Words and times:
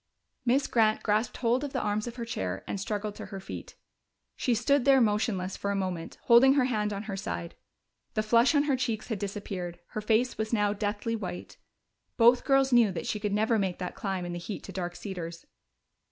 Miss 0.45 0.65
Grant 0.65 1.03
grasped 1.03 1.37
hold 1.37 1.63
of 1.63 1.73
the 1.73 1.79
arms 1.79 2.07
of 2.07 2.15
her 2.15 2.25
chair 2.25 2.63
and 2.65 2.79
struggled 2.81 3.13
to 3.17 3.27
her 3.27 3.39
feet. 3.39 3.75
She 4.35 4.55
stood 4.55 4.83
there 4.83 4.99
motionless 4.99 5.55
for 5.55 5.69
a 5.69 5.75
moment, 5.75 6.17
holding 6.23 6.53
her 6.53 6.63
hand 6.65 6.91
on 6.91 7.03
her 7.03 7.15
side. 7.15 7.53
The 8.15 8.23
flush 8.23 8.55
on 8.55 8.63
her 8.63 8.75
cheeks 8.75 9.09
had 9.09 9.19
disappeared; 9.19 9.77
her 9.89 10.01
face 10.01 10.39
was 10.39 10.51
now 10.53 10.73
deathly 10.73 11.15
white. 11.15 11.57
Both 12.17 12.45
girls 12.45 12.73
knew 12.73 12.91
that 12.91 13.05
she 13.05 13.19
could 13.19 13.31
never 13.31 13.59
make 13.59 13.77
that 13.77 13.93
climb 13.93 14.25
in 14.25 14.33
the 14.33 14.39
heat 14.39 14.63
to 14.63 14.71
Dark 14.71 14.95
Cedars. 14.95 15.45